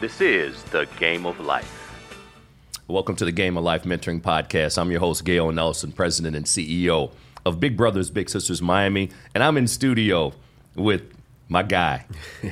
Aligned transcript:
This 0.00 0.22
is 0.22 0.62
the 0.62 0.86
Game 0.98 1.26
of 1.26 1.38
Life. 1.40 1.92
Welcome 2.88 3.16
to 3.16 3.26
the 3.26 3.32
Game 3.32 3.58
of 3.58 3.64
Life 3.64 3.82
Mentoring 3.82 4.22
Podcast. 4.22 4.78
I'm 4.78 4.90
your 4.90 5.00
host, 5.00 5.26
Gale 5.26 5.52
Nelson, 5.52 5.92
President 5.92 6.34
and 6.34 6.46
CEO 6.46 7.12
of 7.44 7.60
Big 7.60 7.76
Brothers 7.76 8.08
Big 8.08 8.30
Sisters 8.30 8.62
Miami, 8.62 9.10
and 9.34 9.44
I'm 9.44 9.58
in 9.58 9.66
studio 9.66 10.32
with 10.74 11.02
my 11.50 11.62
guy, 11.62 12.06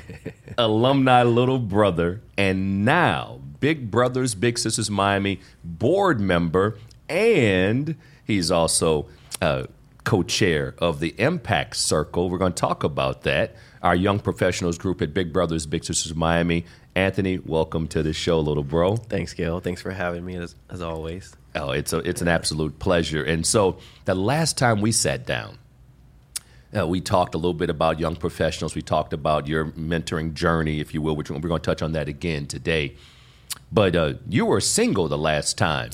alumni 0.58 1.22
little 1.22 1.58
brother, 1.58 2.20
and 2.36 2.84
now 2.84 3.40
Big 3.60 3.90
Brothers 3.90 4.34
Big 4.34 4.58
Sisters 4.58 4.90
Miami 4.90 5.40
board 5.64 6.20
member, 6.20 6.76
and 7.08 7.96
he's 8.26 8.50
also 8.50 9.06
uh, 9.40 9.64
co-chair 10.08 10.74
of 10.78 11.00
the 11.00 11.14
Impact 11.18 11.76
Circle. 11.76 12.30
We're 12.30 12.38
going 12.38 12.54
to 12.54 12.58
talk 12.58 12.82
about 12.82 13.24
that. 13.24 13.54
Our 13.82 13.94
young 13.94 14.20
professionals 14.20 14.78
group 14.78 15.02
at 15.02 15.12
Big 15.12 15.34
Brothers 15.34 15.66
Big 15.66 15.84
Sisters 15.84 16.14
Miami. 16.14 16.64
Anthony, 16.94 17.36
welcome 17.36 17.86
to 17.88 18.02
the 18.02 18.14
show, 18.14 18.40
little 18.40 18.64
bro. 18.64 18.96
Thanks, 18.96 19.34
Gale. 19.34 19.60
Thanks 19.60 19.82
for 19.82 19.90
having 19.90 20.24
me 20.24 20.36
as, 20.36 20.54
as 20.70 20.80
always. 20.80 21.36
Oh, 21.54 21.72
it's 21.72 21.92
a 21.92 21.98
it's 21.98 22.22
an 22.22 22.28
absolute 22.28 22.78
pleasure. 22.78 23.22
And 23.22 23.46
so 23.46 23.80
the 24.06 24.14
last 24.14 24.56
time 24.56 24.80
we 24.80 24.92
sat 24.92 25.26
down, 25.26 25.58
uh, 26.74 26.86
we 26.86 27.02
talked 27.02 27.34
a 27.34 27.38
little 27.38 27.52
bit 27.52 27.68
about 27.68 28.00
young 28.00 28.16
professionals. 28.16 28.74
We 28.74 28.80
talked 28.80 29.12
about 29.12 29.46
your 29.46 29.66
mentoring 29.72 30.32
journey, 30.32 30.80
if 30.80 30.94
you 30.94 31.02
will, 31.02 31.16
which 31.16 31.30
we're 31.30 31.38
going 31.38 31.60
to 31.60 31.66
touch 31.66 31.82
on 31.82 31.92
that 31.92 32.08
again 32.08 32.46
today. 32.46 32.96
But 33.70 33.94
uh, 33.96 34.14
you 34.28 34.46
were 34.46 34.60
single 34.60 35.08
the 35.08 35.18
last 35.18 35.58
time 35.58 35.90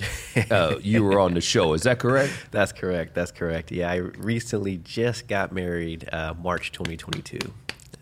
uh, 0.51 0.77
you 0.81 1.03
were 1.03 1.19
on 1.19 1.35
the 1.35 1.41
show. 1.41 1.73
Is 1.73 1.83
that 1.83 1.99
correct? 1.99 2.33
That's 2.53 2.73
correct. 2.73 3.15
That's 3.15 3.33
correct. 3.33 3.73
Yeah, 3.73 3.91
I 3.91 3.97
recently 3.97 4.77
just 4.79 5.27
got 5.27 5.51
married, 5.51 6.09
uh, 6.13 6.35
March 6.41 6.71
2022. 6.71 7.39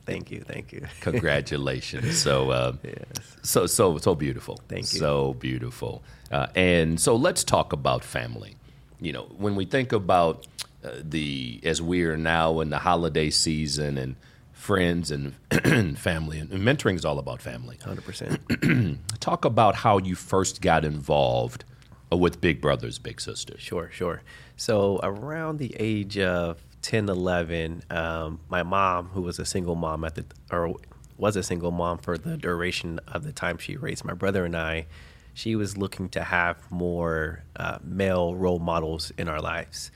Thank 0.04 0.30
you. 0.30 0.40
Thank 0.40 0.72
you. 0.72 0.84
Congratulations. 1.00 2.18
So, 2.18 2.50
uh, 2.50 2.72
Yes. 2.82 3.36
so, 3.42 3.66
so, 3.66 3.96
so 3.98 4.14
beautiful. 4.14 4.60
Thank 4.68 4.92
you. 4.92 4.98
So 4.98 5.34
beautiful. 5.34 6.02
Uh, 6.30 6.48
and 6.54 7.00
so, 7.00 7.16
let's 7.16 7.42
talk 7.44 7.72
about 7.72 8.04
family. 8.04 8.56
You 9.00 9.12
know, 9.12 9.22
when 9.38 9.54
we 9.56 9.64
think 9.64 9.92
about 9.92 10.46
uh, 10.84 10.90
the 11.02 11.60
as 11.64 11.80
we 11.80 12.04
are 12.04 12.16
now 12.16 12.60
in 12.60 12.70
the 12.70 12.78
holiday 12.78 13.30
season 13.30 13.96
and 13.96 14.16
friends 14.62 15.10
and 15.10 15.34
family 15.98 16.38
and 16.38 16.48
mentoring 16.50 16.94
is 16.94 17.04
all 17.04 17.18
about 17.18 17.42
family. 17.42 17.76
100%. 17.78 18.98
Talk 19.20 19.44
about 19.44 19.74
how 19.74 19.98
you 19.98 20.14
first 20.14 20.62
got 20.62 20.84
involved 20.84 21.64
uh, 22.12 22.16
with 22.16 22.40
Big 22.40 22.60
Brothers 22.60 23.00
Big 23.00 23.20
Sisters. 23.20 23.60
Sure, 23.60 23.90
sure. 23.92 24.22
So 24.56 25.00
around 25.02 25.58
the 25.58 25.74
age 25.80 26.16
of 26.16 26.62
10, 26.82 27.08
11, 27.08 27.82
um, 27.90 28.38
my 28.48 28.62
mom, 28.62 29.08
who 29.08 29.22
was 29.22 29.40
a 29.40 29.44
single 29.44 29.74
mom 29.74 30.04
at 30.04 30.14
the, 30.14 30.24
or 30.52 30.76
was 31.16 31.34
a 31.34 31.42
single 31.42 31.72
mom 31.72 31.98
for 31.98 32.16
the 32.16 32.36
duration 32.36 33.00
of 33.08 33.24
the 33.24 33.32
time 33.32 33.58
she 33.58 33.76
raised 33.76 34.04
my 34.04 34.14
brother 34.14 34.44
and 34.44 34.56
I, 34.56 34.86
she 35.34 35.56
was 35.56 35.76
looking 35.76 36.08
to 36.10 36.22
have 36.22 36.70
more 36.70 37.42
uh, 37.56 37.78
male 37.82 38.36
role 38.36 38.60
models 38.60 39.10
in 39.18 39.28
our 39.28 39.40
lives. 39.40 39.90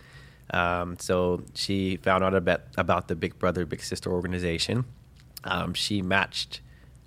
Um, 0.50 0.96
so 0.98 1.42
she 1.54 1.96
found 1.96 2.22
out 2.22 2.34
about, 2.34 2.62
about 2.76 3.08
the 3.08 3.16
Big 3.16 3.38
Brother 3.38 3.66
Big 3.66 3.82
Sister 3.82 4.12
organization. 4.12 4.84
Um, 5.44 5.74
she 5.74 6.02
matched, 6.02 6.60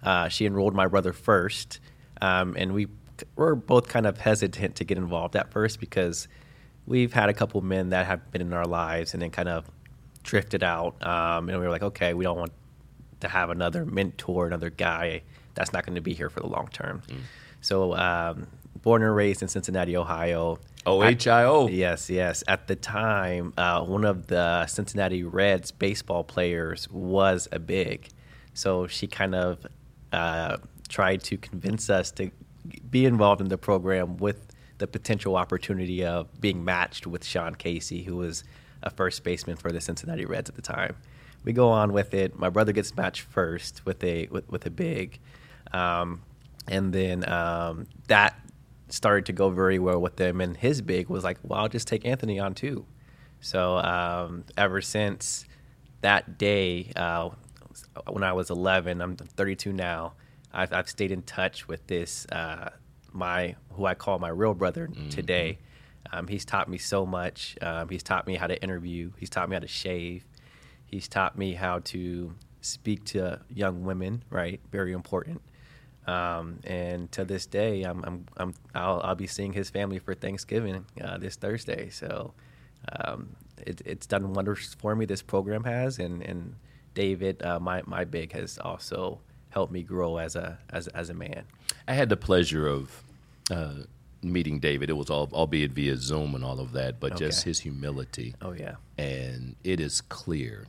uh, 0.03 0.29
she 0.29 0.45
enrolled 0.45 0.73
my 0.73 0.87
brother 0.87 1.13
first, 1.13 1.79
um, 2.21 2.55
and 2.57 2.73
we 2.73 2.87
were 3.35 3.55
both 3.55 3.87
kind 3.87 4.05
of 4.05 4.17
hesitant 4.17 4.75
to 4.77 4.83
get 4.83 4.97
involved 4.97 5.35
at 5.35 5.51
first 5.51 5.79
because 5.79 6.27
we've 6.85 7.13
had 7.13 7.29
a 7.29 7.33
couple 7.33 7.61
men 7.61 7.89
that 7.89 8.05
have 8.05 8.31
been 8.31 8.41
in 8.41 8.53
our 8.53 8.65
lives 8.65 9.13
and 9.13 9.21
then 9.21 9.29
kind 9.29 9.49
of 9.49 9.69
drifted 10.23 10.63
out. 10.63 10.95
Um, 11.05 11.49
and 11.49 11.59
we 11.59 11.65
were 11.65 11.71
like, 11.71 11.83
okay, 11.83 12.13
we 12.13 12.23
don't 12.23 12.37
want 12.37 12.51
to 13.21 13.27
have 13.27 13.49
another 13.49 13.85
mentor, 13.85 14.47
another 14.47 14.69
guy 14.69 15.21
that's 15.53 15.73
not 15.73 15.85
going 15.85 15.95
to 15.95 16.01
be 16.01 16.13
here 16.13 16.29
for 16.29 16.39
the 16.39 16.47
long 16.47 16.69
term. 16.71 17.01
So, 17.61 17.95
um, 17.95 18.47
born 18.81 19.03
and 19.03 19.13
raised 19.13 19.41
in 19.41 19.49
Cincinnati, 19.49 19.97
Ohio. 19.97 20.59
OHIO. 20.85 21.67
Yes, 21.67 22.09
yes. 22.09 22.43
At 22.47 22.67
the 22.67 22.75
time, 22.75 23.53
uh, 23.57 23.83
one 23.83 24.05
of 24.05 24.27
the 24.27 24.65
Cincinnati 24.67 25.23
Reds 25.23 25.71
baseball 25.71 26.23
players 26.23 26.89
was 26.89 27.47
a 27.51 27.59
big. 27.59 28.09
So 28.53 28.87
she 28.87 29.07
kind 29.07 29.35
of 29.35 29.65
uh, 30.11 30.57
tried 30.87 31.23
to 31.23 31.37
convince 31.37 31.89
us 31.89 32.11
to 32.11 32.31
be 32.89 33.05
involved 33.05 33.41
in 33.41 33.47
the 33.47 33.57
program 33.57 34.17
with 34.17 34.47
the 34.79 34.87
potential 34.87 35.35
opportunity 35.35 36.03
of 36.03 36.27
being 36.39 36.63
matched 36.63 37.05
with 37.05 37.23
Sean 37.25 37.55
Casey, 37.55 38.03
who 38.03 38.15
was 38.15 38.43
a 38.81 38.89
first 38.89 39.23
baseman 39.23 39.57
for 39.57 39.71
the 39.71 39.81
Cincinnati 39.81 40.25
Reds 40.25 40.49
at 40.49 40.55
the 40.55 40.61
time. 40.61 40.95
We 41.43 41.53
go 41.53 41.69
on 41.69 41.93
with 41.93 42.13
it. 42.13 42.37
My 42.37 42.49
brother 42.49 42.71
gets 42.71 42.95
matched 42.95 43.21
first 43.21 43.85
with 43.85 44.03
a 44.03 44.27
with, 44.29 44.49
with 44.49 44.65
a 44.65 44.69
big, 44.69 45.19
um, 45.71 46.21
and 46.67 46.91
then 46.93 47.27
um, 47.29 47.87
that 48.07 48.35
started 48.89 49.25
to 49.27 49.33
go 49.33 49.49
very 49.49 49.79
well 49.79 49.99
with 50.01 50.15
them. 50.15 50.41
And 50.41 50.57
his 50.57 50.81
big 50.81 51.09
was 51.09 51.23
like, 51.23 51.37
well, 51.43 51.61
I'll 51.61 51.69
just 51.69 51.87
take 51.87 52.05
Anthony 52.05 52.39
on 52.39 52.53
too. 52.53 52.85
So 53.41 53.77
um, 53.77 54.43
ever 54.57 54.81
since 54.81 55.45
that 56.01 56.37
day, 56.37 56.91
uh, 56.95 57.29
when 58.09 58.23
I 58.23 58.33
was 58.33 58.49
11, 58.49 59.01
I'm 59.01 59.15
32 59.15 59.71
now. 59.71 60.13
I've, 60.51 60.73
I've 60.73 60.89
stayed 60.89 61.11
in 61.11 61.21
touch 61.21 61.67
with 61.67 61.85
this 61.87 62.25
uh, 62.31 62.71
my 63.13 63.55
who 63.73 63.85
I 63.85 63.93
call 63.95 64.19
my 64.19 64.29
real 64.29 64.53
brother 64.53 64.89
today. 65.09 65.59
Um, 66.11 66.27
he's 66.27 66.43
taught 66.45 66.67
me 66.67 66.77
so 66.77 67.05
much. 67.05 67.55
Um, 67.61 67.89
he's 67.89 68.03
taught 68.03 68.25
me 68.25 68.35
how 68.35 68.47
to 68.47 68.61
interview. 68.63 69.11
He's 69.17 69.29
taught 69.29 69.49
me 69.49 69.55
how 69.55 69.59
to 69.59 69.67
shave. 69.67 70.25
He's 70.85 71.07
taught 71.07 71.37
me 71.37 71.53
how 71.53 71.79
to 71.79 72.33
speak 72.61 73.05
to 73.05 73.39
young 73.53 73.83
women. 73.83 74.23
Right, 74.29 74.59
very 74.71 74.91
important. 74.93 75.41
Um, 76.09 76.59
and 76.63 77.11
to 77.11 77.23
this 77.25 77.45
day, 77.45 77.83
I'm, 77.83 78.03
I'm, 78.03 78.25
I'm 78.37 78.53
I'll, 78.73 79.01
I'll 79.03 79.15
be 79.15 79.27
seeing 79.27 79.53
his 79.53 79.69
family 79.69 79.99
for 79.99 80.13
Thanksgiving 80.15 80.85
uh, 81.01 81.17
this 81.17 81.35
Thursday. 81.35 81.89
So 81.89 82.33
um, 82.99 83.35
it, 83.65 83.81
it's 83.85 84.07
done 84.07 84.33
wonders 84.33 84.75
for 84.79 84.95
me. 84.95 85.05
This 85.05 85.21
program 85.21 85.63
has, 85.65 85.99
and 85.99 86.21
and 86.23 86.55
David, 86.93 87.43
uh, 87.43 87.59
my 87.59 87.83
my 87.85 88.05
big, 88.05 88.33
has 88.33 88.57
also 88.57 89.19
helped 89.49 89.71
me 89.71 89.83
grow 89.83 90.17
as 90.17 90.35
a 90.35 90.57
as 90.69 90.87
as 90.89 91.09
a 91.09 91.13
man. 91.13 91.43
I 91.87 91.93
had 91.93 92.09
the 92.09 92.17
pleasure 92.17 92.67
of 92.67 93.03
uh, 93.51 93.73
meeting 94.23 94.59
David. 94.59 94.89
It 94.89 94.93
was 94.97 95.09
all, 95.09 95.29
albeit 95.33 95.71
via 95.71 95.97
Zoom 95.97 96.35
and 96.35 96.43
all 96.43 96.59
of 96.59 96.71
that, 96.73 96.99
but 96.99 97.17
just 97.17 97.43
his 97.43 97.59
humility. 97.59 98.35
Oh 98.41 98.53
yeah, 98.53 98.75
And 98.97 99.55
it 99.63 99.79
is 99.79 100.01
clear 100.01 100.65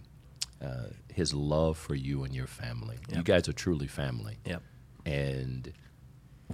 uh, 0.62 0.88
his 1.12 1.32
love 1.32 1.78
for 1.78 1.94
you 1.94 2.24
and 2.24 2.34
your 2.34 2.46
family. 2.46 2.98
You 3.14 3.22
guys 3.22 3.48
are 3.48 3.52
truly 3.52 3.86
family. 3.86 4.38
yep, 4.44 4.62
And 5.04 5.72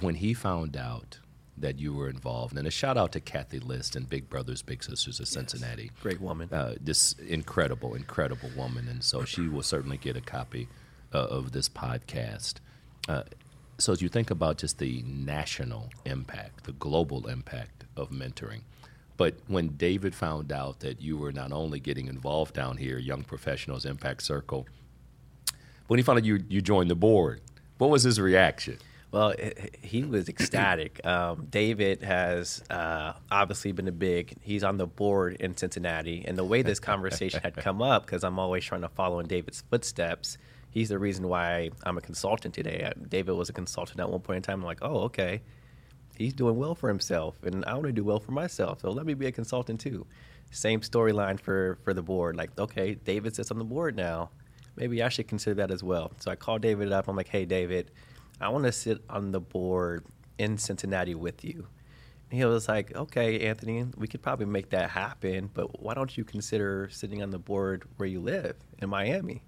when 0.01 0.17
he 0.17 0.35
found 0.35 0.77
out 0.77 1.19
that 1.59 1.79
you 1.79 1.95
were 1.95 2.09
involved, 2.09 2.57
and 2.57 2.67
a 2.67 2.71
shout 2.71 2.97
out 2.97 3.13
to 3.13 3.21
Kathy 3.21 3.59
List 3.59 3.97
and 3.97 4.09
Big 4.09 4.29
Brothers 4.29 4.63
Big 4.63 4.83
Sisters 4.85 5.21
of 5.21 5.29
Cincinnati. 5.29 5.91
great 6.03 6.21
woman. 6.21 6.49
Uh, 6.53 6.75
this 6.81 7.15
incredible, 7.15 7.95
incredible 7.95 8.51
woman, 8.57 8.89
and 8.89 9.03
so 9.03 9.25
she 9.25 9.49
will 9.49 9.63
certainly 9.63 9.97
get 9.97 10.17
a 10.17 10.21
copy 10.21 10.69
uh, 11.15 11.19
of 11.19 11.53
this 11.53 11.69
podcast. 11.69 12.55
Uh, 13.09 13.23
so, 13.79 13.93
as 13.93 14.03
you 14.03 14.09
think 14.09 14.31
about 14.31 14.59
just 14.59 14.79
the 14.79 15.03
national 15.07 15.91
impact, 16.05 16.65
the 16.65 16.73
global 16.73 17.27
impact 17.27 17.85
of 17.97 18.11
mentoring, 18.11 18.61
but 19.17 19.37
when 19.47 19.69
David 19.77 20.15
found 20.15 20.53
out 20.53 20.81
that 20.81 21.01
you 21.01 21.17
were 21.17 21.33
not 21.33 21.53
only 21.53 21.81
getting 21.81 22.07
involved 22.09 22.55
down 22.55 22.77
here, 22.77 22.99
Young 22.99 23.23
Professionals 23.23 23.87
Impact 23.87 24.23
Circle, 24.23 24.67
when 25.87 25.99
he 25.99 26.03
found 26.03 26.19
out 26.19 26.25
you 26.25 26.45
you 26.49 26.61
joined 26.61 26.91
the 26.91 26.97
board, 26.97 27.41
what 27.79 27.91
was 27.91 28.03
his 28.03 28.21
reaction? 28.21 28.79
Well, 29.13 29.35
he 29.81 30.03
was 30.05 30.29
ecstatic. 30.29 31.01
Um, 31.07 31.47
David 31.49 32.03
has 32.03 32.63
uh, 32.69 33.13
obviously 33.31 33.71
been 33.73 33.87
a 33.87 33.93
big. 33.93 34.35
He's 34.43 34.65
on 34.65 34.77
the 34.77 34.87
board 34.87 35.37
in 35.39 35.57
Cincinnati, 35.57 36.25
and 36.27 36.37
the 36.37 36.45
way 36.45 36.63
this 36.63 36.81
conversation 36.81 37.41
had 37.43 37.55
come 37.57 37.81
up, 37.81 38.05
because 38.05 38.25
I'm 38.25 38.39
always 38.39 38.65
trying 38.65 38.81
to 38.81 38.89
follow 38.89 39.21
in 39.21 39.27
David's 39.27 39.63
footsteps. 39.71 40.37
He's 40.71 40.89
the 40.89 40.99
reason 40.99 41.29
why 41.29 41.71
I'm 41.85 41.97
a 41.97 42.01
consultant 42.01 42.55
today. 42.55 42.93
David 43.09 43.33
was 43.33 43.49
a 43.49 43.53
consultant 43.53 44.01
at 44.01 44.11
one 44.11 44.21
point 44.21 44.39
in 44.39 44.43
time. 44.43 44.61
I'm 44.61 44.67
like, 44.67 44.81
oh, 44.83 45.03
okay, 45.05 45.43
he's 46.19 46.35
doing 46.35 46.57
well 46.57 46.75
for 46.75 46.89
himself, 46.89 47.43
and 47.45 47.65
I 47.67 47.75
want 47.75 47.87
to 47.87 47.93
do 47.93 48.05
well 48.05 48.19
for 48.19 48.33
myself. 48.33 48.81
So 48.81 48.91
let 48.91 49.07
me 49.07 49.15
be 49.15 49.27
a 49.27 49.33
consultant 49.33 49.81
too. 49.81 50.07
Same 50.51 50.81
storyline 50.81 51.39
for 51.39 51.79
for 51.85 51.95
the 51.95 52.03
board. 52.03 52.37
Like, 52.37 52.51
okay, 52.59 52.95
David 52.95 53.37
sits 53.37 53.51
on 53.51 53.59
the 53.59 53.65
board 53.65 53.97
now. 53.97 54.31
Maybe 54.77 55.03
I 55.03 55.09
should 55.09 55.29
consider 55.29 55.55
that 55.55 55.71
as 55.71 55.83
well. 55.83 56.13
So 56.21 56.31
I 56.31 56.37
called 56.37 56.63
David 56.63 56.93
up. 56.93 57.09
I'm 57.09 57.17
like, 57.17 57.29
hey, 57.29 57.45
David, 57.45 57.91
I 58.41 58.49
want 58.51 58.65
to 58.65 58.73
sit 58.73 59.03
on 59.09 59.33
the 59.33 59.41
board 59.41 60.05
in 60.39 60.59
Cincinnati 60.59 61.15
with 61.15 61.45
you. 61.45 61.67
And 62.31 62.39
he 62.39 62.45
was 62.45 62.69
like, 62.69 62.95
okay, 62.95 63.47
Anthony, 63.47 63.87
we 63.97 64.09
could 64.09 64.23
probably 64.23 64.47
make 64.47 64.71
that 64.71 64.91
happen, 64.91 65.49
but 65.55 65.81
why 65.81 65.95
don't 65.95 66.17
you 66.17 66.25
consider 66.25 66.89
sitting 66.91 67.23
on 67.23 67.31
the 67.31 67.39
board 67.39 67.85
where 67.97 68.09
you 68.09 68.21
live 68.21 68.57
in 68.79 68.91
Miami? 68.91 69.45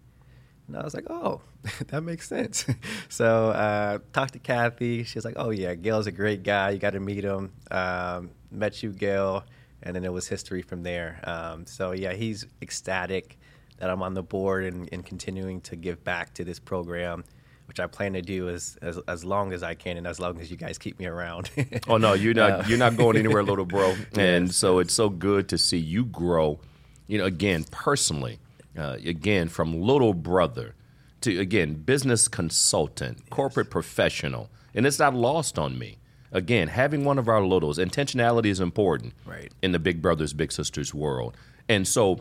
And 0.68 0.76
I 0.76 0.84
was 0.84 0.94
like, 0.94 1.10
oh, 1.10 1.40
that 1.88 2.02
makes 2.02 2.28
sense. 2.28 2.66
so 3.08 3.50
uh, 3.50 3.98
talked 4.12 4.34
to 4.34 4.38
Kathy. 4.38 5.02
She 5.02 5.18
was 5.18 5.24
like, 5.24 5.34
oh, 5.36 5.50
yeah, 5.50 5.74
Gale's 5.74 6.06
a 6.06 6.12
great 6.12 6.42
guy. 6.44 6.70
You 6.70 6.78
got 6.78 6.90
to 6.90 7.00
meet 7.00 7.24
him. 7.24 7.52
Um, 7.70 8.30
met 8.50 8.82
you, 8.82 8.92
Gale. 8.92 9.44
And 9.82 9.96
then 9.96 10.04
it 10.04 10.12
was 10.12 10.28
history 10.28 10.62
from 10.62 10.82
there. 10.82 11.20
Um, 11.24 11.66
so, 11.66 11.92
yeah, 11.92 12.12
he's 12.12 12.46
ecstatic 12.60 13.38
that 13.78 13.90
I'm 13.90 14.02
on 14.02 14.14
the 14.14 14.22
board 14.22 14.64
and, 14.64 14.88
and 14.92 15.04
continuing 15.04 15.60
to 15.62 15.76
give 15.76 16.02
back 16.04 16.34
to 16.34 16.44
this 16.44 16.58
program. 16.58 17.24
which 17.66 17.80
I 17.80 17.86
plan 17.86 18.14
to 18.14 18.22
do 18.22 18.48
as, 18.48 18.78
as 18.80 18.98
as 19.06 19.24
long 19.26 19.52
as 19.52 19.62
I 19.62 19.74
can 19.74 19.98
and 19.98 20.06
as 20.06 20.18
long 20.18 20.40
as 20.40 20.50
you 20.50 20.56
guys 20.56 20.78
keep 20.78 20.98
me 20.98 21.04
around. 21.06 21.50
Oh 21.86 21.98
no, 21.98 22.14
you're 22.14 22.32
not 22.34 22.50
Uh, 22.52 22.64
you're 22.66 22.78
not 22.78 22.96
going 22.96 23.16
anywhere, 23.22 23.42
little 23.42 23.66
bro. 23.66 23.94
And 24.16 24.46
Yes, 24.46 24.56
so 24.56 24.78
it's 24.78 24.94
so 24.94 25.10
good 25.10 25.48
to 25.50 25.58
see 25.58 25.76
you 25.76 26.04
grow. 26.06 26.60
You 27.06 27.18
know, 27.18 27.26
again, 27.26 27.64
personally, 27.70 28.38
uh, 28.76 28.96
again 29.04 29.48
from 29.48 29.82
little 29.82 30.14
brother 30.14 30.74
to 31.20 31.38
again 31.38 31.74
business 31.74 32.26
consultant, 32.28 33.28
corporate 33.30 33.70
professional, 33.70 34.48
and 34.74 34.86
it's 34.86 34.98
not 34.98 35.14
lost 35.14 35.58
on 35.58 35.78
me. 35.78 35.98
Again, 36.32 36.68
having 36.68 37.04
one 37.04 37.18
of 37.18 37.28
our 37.28 37.42
littles, 37.42 37.78
intentionality 37.78 38.46
is 38.46 38.60
important 38.60 39.12
Right. 39.26 39.50
in 39.62 39.72
the 39.72 39.78
big 39.78 40.00
brothers, 40.02 40.32
big 40.34 40.52
sisters 40.52 40.92
world. 40.94 41.36
And 41.68 41.86
so, 41.88 42.20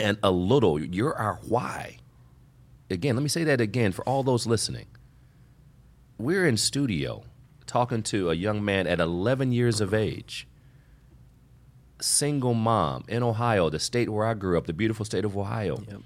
and 0.00 0.18
a 0.22 0.30
little, 0.30 0.80
you're 0.80 1.14
our 1.16 1.38
why. 1.46 1.98
Again, 2.90 3.14
let 3.16 3.22
me 3.22 3.28
say 3.28 3.44
that 3.44 3.60
again 3.60 3.92
for 3.92 4.06
all 4.08 4.22
those 4.22 4.46
listening 4.46 4.86
we're 6.18 6.46
in 6.46 6.56
studio 6.56 7.22
talking 7.66 8.02
to 8.02 8.28
a 8.30 8.34
young 8.34 8.62
man 8.62 8.86
at 8.86 9.00
11 9.00 9.52
years 9.52 9.80
of 9.80 9.94
age 9.94 10.46
single 12.00 12.54
mom 12.54 13.04
in 13.08 13.22
ohio 13.22 13.68
the 13.70 13.78
state 13.78 14.08
where 14.10 14.26
i 14.26 14.34
grew 14.34 14.56
up 14.56 14.66
the 14.66 14.72
beautiful 14.72 15.04
state 15.04 15.24
of 15.24 15.36
ohio 15.36 15.78
Yep. 15.88 16.00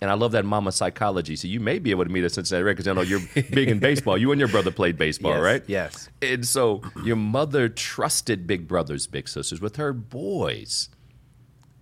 and 0.00 0.10
i 0.10 0.14
love 0.14 0.32
that 0.32 0.44
mama 0.44 0.72
psychology 0.72 1.36
so 1.36 1.46
you 1.48 1.60
may 1.60 1.78
be 1.78 1.90
able 1.90 2.04
to 2.04 2.10
meet 2.10 2.24
us 2.24 2.36
in 2.38 2.44
cincinnati 2.44 2.72
because 2.72 2.88
i 2.88 2.92
know 2.92 3.02
you're 3.02 3.20
big 3.34 3.68
in 3.68 3.78
baseball 3.78 4.16
you 4.18 4.32
and 4.32 4.38
your 4.38 4.48
brother 4.48 4.70
played 4.70 4.96
baseball 4.98 5.32
Yes, 5.32 5.40
right 5.42 5.62
yes. 5.66 6.08
and 6.22 6.46
so 6.46 6.82
your 7.04 7.16
mother 7.16 7.68
trusted 7.68 8.46
big 8.46 8.66
brothers 8.66 9.06
big 9.06 9.28
sisters 9.28 9.60
with 9.60 9.76
her 9.76 9.92
boys 9.92 10.88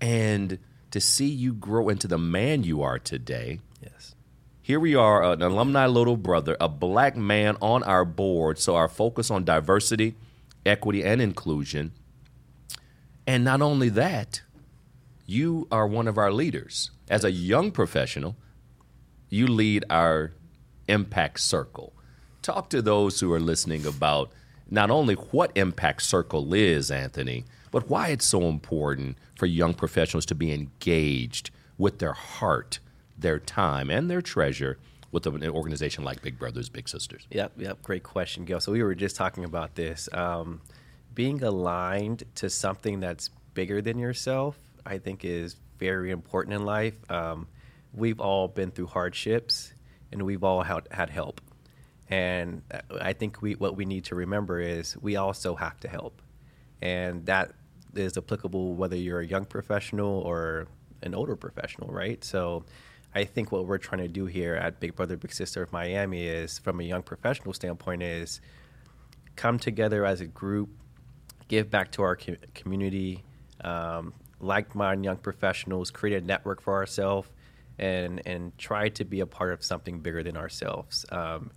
and 0.00 0.58
to 0.90 1.00
see 1.00 1.26
you 1.28 1.52
grow 1.52 1.88
into 1.88 2.08
the 2.08 2.18
man 2.18 2.62
you 2.64 2.82
are 2.82 2.98
today 2.98 3.60
Yes. 3.82 4.14
here 4.62 4.80
we 4.80 4.94
are, 4.94 5.22
an 5.32 5.42
alumni 5.42 5.86
little 5.86 6.16
brother, 6.16 6.56
a 6.60 6.68
black 6.68 7.16
man 7.16 7.56
on 7.60 7.82
our 7.84 8.04
board. 8.04 8.58
So 8.58 8.74
our 8.76 8.88
focus 8.88 9.30
on 9.30 9.44
diversity, 9.44 10.14
equity, 10.66 11.02
and 11.04 11.20
inclusion. 11.22 11.92
And 13.26 13.44
not 13.44 13.60
only 13.62 13.88
that, 13.90 14.42
you 15.26 15.68
are 15.70 15.86
one 15.86 16.08
of 16.08 16.16
our 16.18 16.32
leaders. 16.32 16.90
As 17.10 17.24
a 17.24 17.30
young 17.30 17.70
professional, 17.70 18.36
you 19.28 19.46
lead 19.46 19.84
our 19.90 20.32
impact 20.88 21.40
circle. 21.40 21.92
Talk 22.42 22.70
to 22.70 22.80
those 22.80 23.20
who 23.20 23.30
are 23.32 23.40
listening 23.40 23.84
about 23.86 24.30
not 24.70 24.90
only 24.90 25.14
what 25.14 25.52
impact 25.54 26.02
circle 26.02 26.54
is, 26.54 26.90
Anthony, 26.90 27.44
but 27.70 27.88
why 27.88 28.08
it's 28.08 28.24
so 28.24 28.42
important 28.42 29.16
for 29.36 29.46
young 29.46 29.74
professionals 29.74 30.26
to 30.26 30.34
be 30.34 30.52
engaged 30.52 31.50
with 31.76 31.98
their 31.98 32.12
heart, 32.12 32.80
their 33.16 33.38
time, 33.38 33.90
and 33.90 34.10
their 34.10 34.22
treasure 34.22 34.78
with 35.10 35.26
an 35.26 35.48
organization 35.48 36.04
like 36.04 36.20
Big 36.22 36.38
Brothers 36.38 36.68
Big 36.68 36.88
Sisters. 36.88 37.26
Yep, 37.30 37.52
yep. 37.56 37.82
Great 37.82 38.02
question, 38.02 38.44
Gale. 38.44 38.60
So 38.60 38.72
we 38.72 38.82
were 38.82 38.94
just 38.94 39.16
talking 39.16 39.44
about 39.44 39.74
this. 39.74 40.08
Um, 40.12 40.60
being 41.14 41.42
aligned 41.42 42.24
to 42.36 42.50
something 42.50 43.00
that's 43.00 43.30
bigger 43.54 43.80
than 43.80 43.98
yourself, 43.98 44.56
I 44.84 44.98
think, 44.98 45.24
is 45.24 45.56
very 45.78 46.10
important 46.10 46.54
in 46.54 46.64
life. 46.64 46.94
Um, 47.10 47.48
we've 47.94 48.20
all 48.20 48.48
been 48.48 48.70
through 48.70 48.88
hardships, 48.88 49.72
and 50.12 50.22
we've 50.22 50.44
all 50.44 50.62
had, 50.62 50.86
had 50.90 51.10
help. 51.10 51.40
And 52.10 52.62
I 53.00 53.12
think 53.12 53.42
we 53.42 53.54
what 53.54 53.76
we 53.76 53.84
need 53.84 54.04
to 54.04 54.14
remember 54.14 54.60
is 54.60 54.96
we 54.96 55.16
also 55.16 55.54
have 55.56 55.78
to 55.80 55.88
help, 55.88 56.22
and 56.82 57.26
that 57.26 57.52
is 57.94 58.16
applicable 58.16 58.74
whether 58.74 58.96
you're 58.96 59.20
a 59.20 59.26
young 59.26 59.44
professional 59.44 60.20
or 60.20 60.66
an 61.02 61.14
older 61.14 61.36
professional, 61.36 61.88
right? 61.92 62.22
So. 62.24 62.64
I 63.14 63.24
think 63.24 63.50
what 63.50 63.64
we're 63.66 63.78
trying 63.78 64.02
to 64.02 64.08
do 64.08 64.26
here 64.26 64.54
at 64.54 64.80
Big 64.80 64.94
Brother 64.94 65.16
Big 65.16 65.32
Sister 65.32 65.62
of 65.62 65.72
Miami 65.72 66.26
is, 66.26 66.58
from 66.58 66.78
a 66.78 66.82
young 66.82 67.02
professional 67.02 67.54
standpoint, 67.54 68.02
is 68.02 68.42
come 69.34 69.58
together 69.58 70.04
as 70.04 70.20
a 70.20 70.26
group, 70.26 70.68
give 71.48 71.70
back 71.70 71.90
to 71.92 72.02
our 72.02 72.16
co- 72.16 72.36
community, 72.54 73.24
um, 73.62 74.12
like-minded 74.40 75.04
young 75.04 75.16
professionals, 75.16 75.90
create 75.90 76.22
a 76.22 76.26
network 76.26 76.60
for 76.60 76.74
ourselves, 76.74 77.28
and 77.78 78.20
and 78.26 78.56
try 78.58 78.88
to 78.90 79.04
be 79.04 79.20
a 79.20 79.26
part 79.26 79.52
of 79.52 79.64
something 79.64 80.00
bigger 80.00 80.22
than 80.22 80.36
ourselves. 80.36 81.06
Um, 81.10 81.50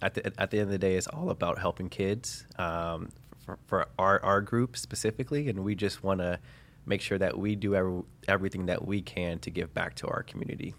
at 0.00 0.14
the 0.14 0.40
at 0.40 0.50
the 0.50 0.58
end 0.58 0.66
of 0.66 0.70
the 0.70 0.78
day, 0.78 0.94
it's 0.94 1.08
all 1.08 1.30
about 1.30 1.58
helping 1.58 1.88
kids 1.88 2.46
um, 2.58 3.08
for, 3.44 3.58
for 3.66 3.88
our 3.98 4.22
our 4.22 4.40
group 4.40 4.76
specifically, 4.76 5.48
and 5.48 5.64
we 5.64 5.74
just 5.74 6.02
want 6.02 6.20
to 6.20 6.38
make 6.86 7.00
sure 7.00 7.18
that 7.18 7.38
we 7.38 7.54
do 7.54 7.74
every, 7.74 8.02
everything 8.26 8.66
that 8.66 8.84
we 8.86 9.00
can 9.02 9.38
to 9.38 9.50
give 9.50 9.72
back 9.72 9.94
to 9.94 10.08
our 10.08 10.22
community. 10.22 10.74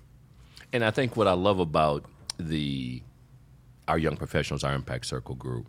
And 0.73 0.83
I 0.83 0.91
think 0.91 1.15
what 1.15 1.27
I 1.27 1.33
love 1.33 1.59
about 1.59 2.05
the 2.37 3.01
our 3.87 3.97
young 3.97 4.17
professionals, 4.17 4.63
our 4.63 4.73
Impact 4.73 5.05
Circle 5.05 5.35
group, 5.35 5.67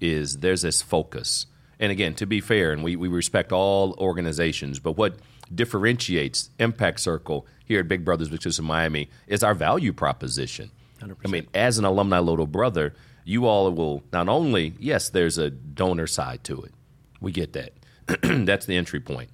is 0.00 0.38
there's 0.38 0.62
this 0.62 0.82
focus. 0.82 1.46
And 1.78 1.92
again, 1.92 2.14
to 2.16 2.26
be 2.26 2.40
fair, 2.40 2.72
and 2.72 2.82
we, 2.82 2.96
we 2.96 3.08
respect 3.08 3.52
all 3.52 3.94
organizations, 3.98 4.78
but 4.78 4.92
what 4.92 5.16
differentiates 5.54 6.50
Impact 6.58 7.00
Circle 7.00 7.46
here 7.64 7.80
at 7.80 7.88
Big 7.88 8.04
Brothers 8.04 8.28
Big 8.28 8.38
Sisters 8.38 8.58
of 8.58 8.64
Miami 8.64 9.10
is 9.26 9.42
our 9.42 9.54
value 9.54 9.92
proposition. 9.92 10.70
100%. 11.00 11.16
I 11.24 11.28
mean, 11.28 11.46
as 11.54 11.78
an 11.78 11.84
alumni 11.84 12.18
little 12.18 12.46
brother, 12.46 12.94
you 13.24 13.46
all 13.46 13.70
will 13.72 14.02
not 14.12 14.28
only, 14.28 14.74
yes, 14.78 15.08
there's 15.08 15.38
a 15.38 15.50
donor 15.50 16.06
side 16.06 16.44
to 16.44 16.62
it. 16.62 16.72
We 17.20 17.32
get 17.32 17.52
that. 17.52 17.72
That's 18.22 18.66
the 18.66 18.76
entry 18.76 19.00
point. 19.00 19.30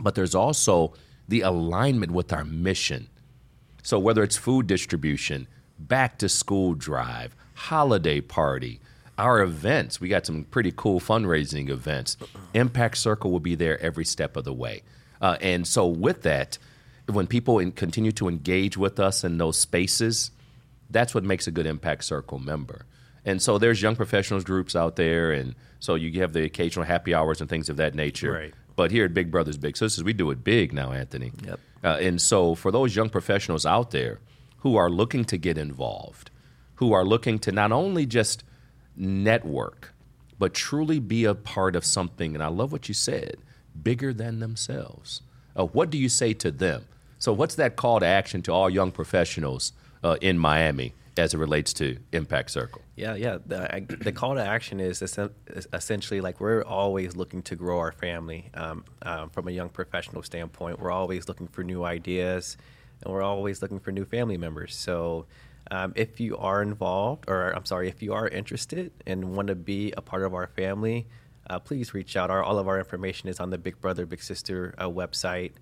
But 0.00 0.14
there's 0.14 0.34
also 0.34 0.94
the 1.28 1.42
alignment 1.42 2.12
with 2.12 2.32
our 2.32 2.44
mission. 2.44 3.08
So 3.82 3.98
whether 3.98 4.22
it's 4.22 4.36
food 4.36 4.66
distribution, 4.66 5.46
back 5.78 6.18
to 6.18 6.28
school 6.28 6.74
drive, 6.74 7.34
holiday 7.54 8.20
party, 8.20 8.80
our 9.18 9.42
events, 9.42 10.00
we 10.00 10.08
got 10.08 10.26
some 10.26 10.44
pretty 10.44 10.72
cool 10.74 10.98
fundraising 10.98 11.68
events. 11.68 12.16
Impact 12.54 12.96
Circle 12.96 13.30
will 13.30 13.40
be 13.40 13.54
there 13.54 13.80
every 13.80 14.04
step 14.04 14.36
of 14.36 14.44
the 14.44 14.52
way. 14.52 14.82
Uh, 15.20 15.36
and 15.40 15.66
so 15.66 15.86
with 15.86 16.22
that, 16.22 16.58
when 17.06 17.26
people 17.26 17.58
in, 17.58 17.72
continue 17.72 18.12
to 18.12 18.28
engage 18.28 18.76
with 18.76 18.98
us 18.98 19.22
in 19.24 19.38
those 19.38 19.58
spaces, 19.58 20.30
that's 20.88 21.14
what 21.14 21.24
makes 21.24 21.46
a 21.46 21.50
good 21.50 21.66
Impact 21.66 22.04
Circle 22.04 22.38
member. 22.38 22.86
And 23.24 23.40
so 23.42 23.58
there's 23.58 23.82
young 23.82 23.96
professionals 23.96 24.44
groups 24.44 24.74
out 24.74 24.96
there, 24.96 25.32
and 25.32 25.54
so 25.78 25.94
you 25.94 26.20
have 26.20 26.32
the 26.32 26.44
occasional 26.44 26.86
happy 26.86 27.14
hours 27.14 27.40
and 27.40 27.50
things 27.50 27.68
of 27.68 27.76
that 27.76 27.94
nature. 27.94 28.32
Right. 28.32 28.54
But 28.76 28.90
here 28.90 29.04
at 29.04 29.12
Big 29.12 29.30
Brothers 29.30 29.58
Big 29.58 29.76
Sisters, 29.76 30.02
we 30.04 30.12
do 30.12 30.30
it 30.30 30.42
big 30.42 30.72
now, 30.72 30.92
Anthony. 30.92 31.32
Yep. 31.44 31.60
Uh, 31.82 31.98
and 32.00 32.20
so, 32.20 32.54
for 32.54 32.70
those 32.70 32.96
young 32.96 33.10
professionals 33.10 33.66
out 33.66 33.90
there 33.90 34.20
who 34.58 34.76
are 34.76 34.90
looking 34.90 35.24
to 35.26 35.36
get 35.36 35.58
involved, 35.58 36.30
who 36.76 36.92
are 36.92 37.04
looking 37.04 37.38
to 37.40 37.52
not 37.52 37.72
only 37.72 38.06
just 38.06 38.42
network, 38.96 39.92
but 40.38 40.54
truly 40.54 40.98
be 40.98 41.24
a 41.24 41.34
part 41.34 41.76
of 41.76 41.84
something, 41.84 42.34
and 42.34 42.42
I 42.42 42.48
love 42.48 42.72
what 42.72 42.88
you 42.88 42.94
said, 42.94 43.36
bigger 43.82 44.14
than 44.14 44.40
themselves. 44.40 45.22
Uh, 45.54 45.66
what 45.66 45.90
do 45.90 45.98
you 45.98 46.08
say 46.08 46.32
to 46.34 46.50
them? 46.50 46.86
So, 47.18 47.32
what's 47.34 47.56
that 47.56 47.76
call 47.76 48.00
to 48.00 48.06
action 48.06 48.40
to 48.42 48.52
all 48.52 48.70
young 48.70 48.92
professionals 48.92 49.72
uh, 50.02 50.16
in 50.22 50.38
Miami 50.38 50.94
as 51.20 51.34
it 51.34 51.38
relates 51.38 51.72
to 51.74 51.98
Impact 52.12 52.50
Circle? 52.50 52.82
Yeah, 52.96 53.14
yeah. 53.14 53.38
The, 53.44 53.98
the 54.00 54.12
call 54.12 54.34
to 54.34 54.42
action 54.42 54.80
is, 54.80 55.02
essentially 55.72 56.20
like 56.20 56.40
we're 56.40 56.64
always 56.64 57.14
looking 57.14 57.42
to 57.42 57.56
grow 57.56 57.78
our 57.78 57.92
family 57.92 58.50
um, 58.54 58.84
um, 59.02 59.30
from 59.30 59.46
a 59.46 59.50
young 59.50 59.68
professional 59.68 60.22
standpoint. 60.22 60.80
We're 60.80 60.90
always 60.90 61.28
looking 61.28 61.46
for 61.46 61.62
new 61.62 61.84
ideas, 61.84 62.56
and 63.02 63.12
we're 63.12 63.22
always 63.22 63.62
looking 63.62 63.78
for 63.78 63.92
new 63.92 64.04
family 64.04 64.38
members. 64.38 64.74
So, 64.74 65.26
um, 65.70 65.92
if 65.94 66.18
you 66.18 66.36
are 66.38 66.62
involved, 66.62 67.26
or 67.28 67.50
I'm 67.50 67.66
sorry, 67.66 67.88
if 67.88 68.02
you 68.02 68.12
are 68.14 68.26
interested 68.26 68.90
and 69.06 69.36
want 69.36 69.48
to 69.48 69.54
be 69.54 69.92
a 69.96 70.00
part 70.00 70.24
of 70.24 70.34
our 70.34 70.48
family, 70.48 71.06
uh, 71.48 71.58
please 71.60 71.94
reach 71.94 72.16
out. 72.16 72.30
Our, 72.30 72.42
all 72.42 72.58
of 72.58 72.66
our 72.66 72.78
information 72.78 73.28
is 73.28 73.38
on 73.38 73.50
the 73.50 73.58
Big 73.58 73.80
Brother 73.80 74.06
Big 74.06 74.22
Sister 74.22 74.74
uh, 74.78 74.88
website. 74.88 75.52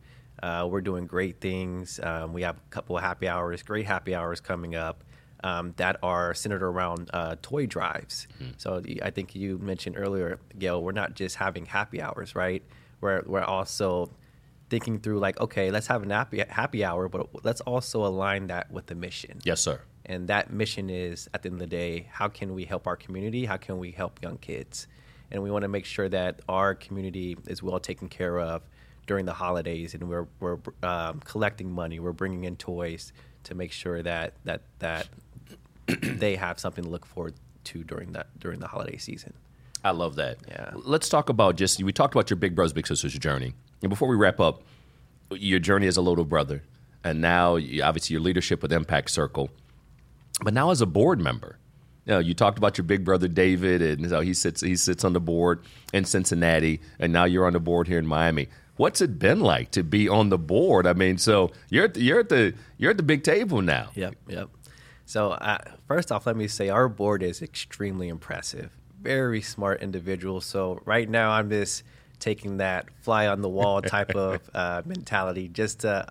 Uh, 0.42 0.68
we're 0.70 0.80
doing 0.80 1.06
great 1.06 1.40
things. 1.40 1.98
Um, 2.02 2.32
we 2.32 2.42
have 2.42 2.56
a 2.56 2.70
couple 2.70 2.96
of 2.96 3.02
happy 3.02 3.26
hours, 3.26 3.62
great 3.62 3.86
happy 3.86 4.14
hours 4.14 4.40
coming 4.40 4.76
up 4.76 5.02
um, 5.44 5.74
that 5.76 5.96
are 6.02 6.34
centered 6.34 6.62
around 6.62 7.10
uh, 7.12 7.36
toy 7.42 7.66
drives. 7.66 8.26
So 8.56 8.82
I 9.02 9.10
think 9.10 9.34
you 9.34 9.58
mentioned 9.58 9.96
earlier, 9.98 10.38
Gale, 10.58 10.82
we're 10.82 10.92
not 10.92 11.14
just 11.14 11.36
having 11.36 11.66
happy 11.66 12.02
hours, 12.02 12.34
right? 12.34 12.62
We're 13.00 13.22
we're 13.26 13.44
also 13.44 14.10
thinking 14.68 14.98
through 14.98 15.18
like, 15.18 15.40
okay, 15.40 15.70
let's 15.70 15.86
have 15.86 16.08
a 16.08 16.12
happy 16.12 16.42
happy 16.48 16.84
hour, 16.84 17.08
but 17.08 17.44
let's 17.44 17.60
also 17.62 18.04
align 18.04 18.48
that 18.48 18.70
with 18.70 18.86
the 18.86 18.94
mission. 18.94 19.40
Yes, 19.44 19.60
sir. 19.60 19.80
And 20.06 20.28
that 20.28 20.50
mission 20.52 20.88
is, 20.88 21.28
at 21.34 21.42
the 21.42 21.50
end 21.50 21.56
of 21.56 21.60
the 21.60 21.76
day, 21.76 22.08
how 22.10 22.28
can 22.28 22.54
we 22.54 22.64
help 22.64 22.86
our 22.86 22.96
community? 22.96 23.44
How 23.44 23.58
can 23.58 23.78
we 23.78 23.90
help 23.90 24.22
young 24.22 24.38
kids? 24.38 24.86
And 25.30 25.42
we 25.42 25.50
want 25.50 25.62
to 25.62 25.68
make 25.68 25.84
sure 25.84 26.08
that 26.08 26.40
our 26.48 26.74
community 26.74 27.36
is 27.46 27.62
well 27.62 27.78
taken 27.78 28.08
care 28.08 28.38
of 28.40 28.62
during 29.06 29.26
the 29.26 29.34
holidays, 29.34 29.94
and 29.94 30.08
we're 30.08 30.26
we're 30.40 30.58
um, 30.82 31.20
collecting 31.20 31.70
money. 31.70 31.98
We're 32.00 32.12
bringing 32.12 32.44
in 32.44 32.56
toys 32.56 33.12
to 33.44 33.54
make 33.54 33.72
sure 33.72 34.02
that 34.02 34.34
that 34.44 34.62
that 34.78 35.08
they 36.02 36.36
have 36.36 36.58
something 36.58 36.84
to 36.84 36.90
look 36.90 37.06
forward 37.06 37.34
to 37.64 37.82
during 37.84 38.12
that 38.12 38.26
during 38.38 38.60
the 38.60 38.68
holiday 38.68 38.96
season. 38.96 39.32
I 39.84 39.90
love 39.92 40.16
that. 40.16 40.38
Yeah. 40.48 40.70
Let's 40.74 41.08
talk 41.08 41.28
about 41.28 41.56
just 41.56 41.82
we 41.82 41.92
talked 41.92 42.14
about 42.14 42.30
your 42.30 42.36
big 42.36 42.54
brothers 42.54 42.72
big 42.72 42.86
sisters 42.86 43.14
journey, 43.14 43.54
and 43.82 43.90
before 43.90 44.08
we 44.08 44.16
wrap 44.16 44.40
up, 44.40 44.62
your 45.30 45.58
journey 45.60 45.86
as 45.86 45.96
a 45.96 46.02
little 46.02 46.24
brother, 46.24 46.62
and 47.04 47.20
now 47.20 47.56
you- 47.56 47.82
obviously 47.82 48.14
your 48.14 48.22
leadership 48.22 48.62
with 48.62 48.72
Impact 48.72 49.10
Circle. 49.10 49.50
but 50.42 50.54
now 50.54 50.70
as 50.70 50.80
a 50.80 50.86
board 50.86 51.20
member, 51.20 51.58
you, 52.06 52.12
know, 52.12 52.18
you 52.20 52.32
talked 52.34 52.58
about 52.58 52.78
your 52.78 52.84
big 52.84 53.04
brother 53.04 53.28
David, 53.28 53.82
and 53.82 54.08
so 54.08 54.20
he 54.20 54.32
sits 54.34 54.60
he 54.62 54.76
sits 54.76 55.04
on 55.04 55.12
the 55.12 55.20
board 55.20 55.60
in 55.92 56.04
Cincinnati, 56.04 56.80
and 56.98 57.12
now 57.12 57.24
you're 57.24 57.46
on 57.46 57.52
the 57.52 57.60
board 57.60 57.86
here 57.88 57.98
in 57.98 58.06
Miami. 58.06 58.48
What's 58.76 59.00
it 59.00 59.18
been 59.18 59.40
like 59.40 59.72
to 59.72 59.82
be 59.82 60.08
on 60.08 60.28
the 60.28 60.38
board? 60.38 60.86
I 60.86 60.92
mean, 60.92 61.18
so 61.18 61.50
you're 61.68 61.86
at 61.86 61.94
the, 61.94 62.00
you're 62.00 62.20
at 62.20 62.28
the 62.28 62.54
you're 62.78 62.92
at 62.92 62.96
the 62.96 63.02
big 63.02 63.24
table 63.24 63.60
now. 63.62 63.90
Yep, 63.96 64.14
yep. 64.28 64.48
So 65.08 65.30
uh, 65.30 65.56
first 65.86 66.12
off, 66.12 66.26
let 66.26 66.36
me 66.36 66.48
say 66.48 66.68
our 66.68 66.86
board 66.86 67.22
is 67.22 67.40
extremely 67.40 68.08
impressive. 68.08 68.70
Very 69.00 69.40
smart 69.40 69.80
individuals. 69.80 70.44
So 70.44 70.82
right 70.84 71.08
now, 71.08 71.30
I'm 71.30 71.48
just 71.48 71.82
taking 72.18 72.58
that 72.58 72.90
fly 73.00 73.26
on 73.26 73.40
the 73.40 73.48
wall 73.48 73.80
type 73.80 74.14
of 74.14 74.42
uh, 74.54 74.82
mentality, 74.84 75.48
just 75.48 75.80
to 75.80 76.06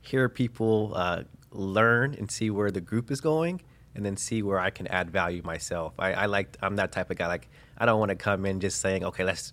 hear 0.00 0.30
people 0.30 0.92
uh, 0.96 1.24
learn 1.50 2.14
and 2.14 2.30
see 2.30 2.48
where 2.48 2.70
the 2.70 2.80
group 2.80 3.10
is 3.10 3.20
going, 3.20 3.60
and 3.94 4.06
then 4.06 4.16
see 4.16 4.42
where 4.42 4.58
I 4.58 4.70
can 4.70 4.86
add 4.86 5.10
value 5.10 5.42
myself. 5.42 5.92
I, 5.98 6.14
I 6.14 6.24
like 6.24 6.56
I'm 6.62 6.76
that 6.76 6.92
type 6.92 7.10
of 7.10 7.18
guy. 7.18 7.26
Like 7.26 7.46
I 7.76 7.84
don't 7.84 8.00
want 8.00 8.08
to 8.08 8.16
come 8.16 8.46
in 8.46 8.58
just 8.58 8.80
saying, 8.80 9.04
okay, 9.04 9.22
let's 9.22 9.52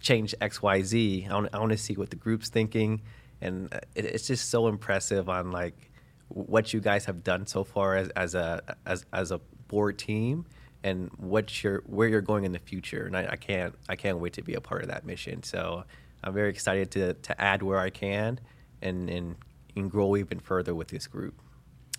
change 0.00 0.34
X 0.40 0.60
Y 0.60 0.82
Z. 0.82 1.28
I 1.30 1.32
want, 1.32 1.48
I 1.52 1.60
want 1.60 1.70
to 1.70 1.78
see 1.78 1.94
what 1.94 2.10
the 2.10 2.16
group's 2.16 2.48
thinking, 2.48 3.02
and 3.40 3.72
uh, 3.72 3.78
it, 3.94 4.04
it's 4.04 4.26
just 4.26 4.50
so 4.50 4.66
impressive 4.66 5.28
on 5.28 5.52
like 5.52 5.85
what 6.28 6.72
you 6.72 6.80
guys 6.80 7.04
have 7.06 7.22
done 7.22 7.46
so 7.46 7.64
far 7.64 7.96
as, 7.96 8.08
as 8.10 8.34
a 8.34 8.76
as, 8.84 9.04
as 9.12 9.30
a 9.30 9.40
board 9.68 9.98
team 9.98 10.46
and 10.82 11.10
what 11.16 11.62
you're 11.62 11.82
where 11.86 12.08
you're 12.08 12.20
going 12.20 12.44
in 12.44 12.52
the 12.52 12.58
future. 12.58 13.06
And 13.06 13.16
I, 13.16 13.28
I, 13.32 13.36
can't 13.36 13.74
I 13.88 13.96
can't 13.96 14.18
wait 14.18 14.34
to 14.34 14.42
be 14.42 14.54
a 14.54 14.60
part 14.60 14.82
of 14.82 14.88
that 14.88 15.04
mission. 15.04 15.42
So 15.42 15.84
I'm 16.22 16.34
very 16.34 16.50
excited 16.50 16.90
to 16.92 17.14
to 17.14 17.40
add 17.40 17.62
where 17.62 17.78
I 17.78 17.90
can 17.90 18.40
and 18.82 19.08
and, 19.08 19.36
and 19.74 19.90
grow 19.90 20.16
even 20.16 20.40
further 20.40 20.74
with 20.74 20.88
this 20.88 21.06
group. 21.06 21.40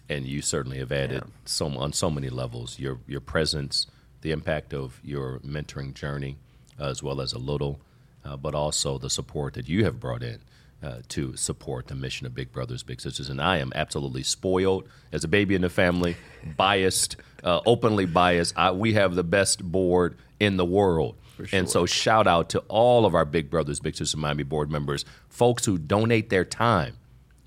And 0.10 0.26
you 0.26 0.42
certainly 0.42 0.80
have 0.80 0.92
added 0.92 1.24
yeah. 1.26 1.32
so 1.46 1.68
on 1.78 1.94
so 1.94 2.10
many 2.10 2.30
levels. 2.30 2.80
Your 2.80 3.00
your 3.08 3.22
presence, 3.22 3.88
the 4.22 4.32
impact 4.32 4.74
of 4.74 5.00
your 5.04 5.40
mentoring 5.40 5.94
journey, 5.94 6.38
uh, 6.80 6.86
as 6.86 7.04
well 7.04 7.20
as 7.20 7.34
a 7.34 7.40
little, 7.40 7.82
uh, 8.24 8.38
but 8.38 8.56
also 8.56 8.98
the 8.98 9.10
support 9.10 9.54
that 9.56 9.68
you 9.68 9.84
have 9.84 10.00
brought 10.00 10.24
in 10.24 10.40
uh, 10.84 10.98
to 11.10 11.36
support 11.36 11.88
the 11.88 11.96
mission 11.96 12.28
of 12.28 12.36
Big 12.36 12.52
Brothers 12.52 12.84
Big 12.84 13.02
Sisters. 13.02 13.30
And 13.30 13.42
I 13.42 13.58
am 13.58 13.72
absolutely 13.76 14.24
spoiled 14.24 14.88
as 15.12 15.24
a 15.24 15.28
baby 15.28 15.56
in 15.56 15.62
the 15.62 15.70
family, 15.70 16.16
biased, 16.58 17.16
uh, 17.44 17.62
openly 17.66 18.06
biased. 18.06 18.58
I, 18.58 18.72
we 18.72 18.94
have 18.94 19.16
the 19.16 19.24
best 19.24 19.64
board 19.64 20.18
in 20.40 20.58
the 20.58 20.66
world. 20.66 21.16
Sure. 21.38 21.48
And 21.60 21.70
so, 21.70 21.86
shout 21.86 22.26
out 22.26 22.50
to 22.50 22.60
all 22.68 23.06
of 23.06 23.14
our 23.14 23.26
Big 23.26 23.50
Brothers 23.50 23.80
Big 23.80 23.96
Sisters 23.96 24.18
Miami 24.18 24.44
board 24.44 24.72
members, 24.72 25.06
folks 25.30 25.66
who 25.66 25.78
donate 25.78 26.30
their 26.30 26.46
time, 26.46 26.98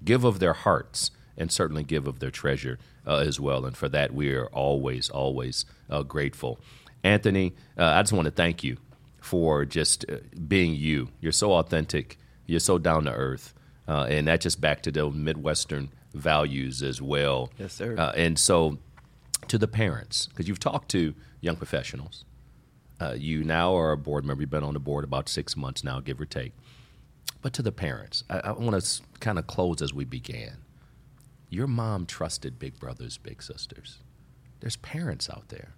give 0.05 0.25
of 0.25 0.39
their 0.39 0.53
hearts, 0.53 1.11
and 1.37 1.51
certainly 1.51 1.83
give 1.83 2.07
of 2.07 2.21
their 2.21 2.31
treasure 2.31 2.79
uh, 3.07 3.17
as 3.17 3.41
well. 3.41 3.65
And 3.65 3.77
for 3.77 3.89
that, 3.89 4.15
we 4.15 4.33
are 4.33 4.47
always, 4.47 5.11
always 5.11 5.65
uh, 5.89 6.03
grateful. 6.03 6.61
Anthony, 7.03 7.55
uh, 7.79 7.85
I 7.85 8.03
just 8.03 8.13
want 8.13 8.27
to 8.27 8.31
thank 8.31 8.63
you 8.63 8.77
for 9.21 9.65
just 9.65 10.05
uh, 10.09 10.17
being 10.47 10.75
you. 10.75 11.09
You're 11.21 11.33
so 11.33 11.55
authentic 11.55 12.19
you're 12.51 12.61
so 12.61 12.79
down 12.79 13.05
to 13.05 13.13
earth, 13.13 13.55
uh, 13.87 14.07
and 14.09 14.27
that 14.27 14.41
just 14.41 14.61
back 14.61 14.83
to 14.83 14.91
the 14.91 15.09
Midwestern 15.09 15.91
values 16.13 16.83
as 16.83 17.01
well. 17.01 17.51
Yes, 17.59 17.75
sir. 17.75 17.95
Uh, 17.97 18.13
and 18.17 18.39
so, 18.39 18.79
to 19.47 19.57
the 19.57 19.69
parents, 19.69 20.27
because 20.27 20.49
you've 20.49 20.59
talked 20.59 20.91
to 20.91 21.15
young 21.41 21.57
professionals, 21.57 22.25
uh, 23.01 23.15
you 23.17 23.45
now 23.45 23.77
are 23.77 23.93
a 23.93 23.97
board 23.97 24.25
member. 24.25 24.43
You've 24.43 24.51
been 24.51 24.65
on 24.65 24.75
the 24.75 24.81
board 24.81 25.05
about 25.05 25.29
six 25.29 25.57
months 25.57 25.85
now, 25.85 26.01
give 26.01 26.21
or 26.21 26.27
take. 26.27 26.53
But 27.41 27.53
to 27.55 27.63
the 27.63 27.73
parents, 27.73 28.25
I, 28.29 28.41
I 28.41 28.53
want 28.53 28.83
to 28.83 29.03
kind 29.21 29.39
of 29.39 29.47
close 29.47 29.81
as 29.81 29.95
we 29.95 30.05
began. 30.05 30.59
Your 31.49 31.67
mom 31.67 32.05
trusted 32.05 32.59
big 32.59 32.79
brothers, 32.79 33.17
big 33.17 33.43
sisters. 33.43 33.99
There's 34.59 34.77
parents 34.77 35.31
out 35.31 35.49
there. 35.49 35.69